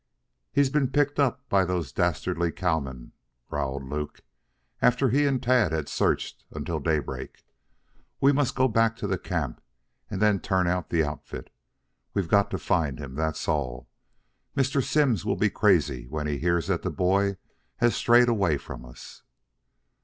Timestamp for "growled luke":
3.51-4.21